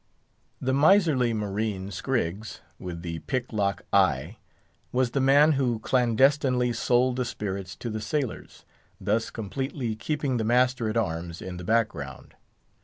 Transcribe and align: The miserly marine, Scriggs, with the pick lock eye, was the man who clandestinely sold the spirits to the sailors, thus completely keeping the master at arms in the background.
The 0.59 0.73
miserly 0.73 1.31
marine, 1.31 1.91
Scriggs, 1.91 2.61
with 2.79 3.03
the 3.03 3.19
pick 3.19 3.53
lock 3.53 3.83
eye, 3.93 4.37
was 4.91 5.11
the 5.11 5.21
man 5.21 5.51
who 5.51 5.77
clandestinely 5.77 6.73
sold 6.73 7.17
the 7.17 7.23
spirits 7.23 7.75
to 7.75 7.89
the 7.91 8.01
sailors, 8.01 8.65
thus 8.99 9.29
completely 9.29 9.95
keeping 9.95 10.37
the 10.37 10.43
master 10.43 10.89
at 10.89 10.97
arms 10.97 11.39
in 11.39 11.57
the 11.57 11.63
background. 11.63 12.33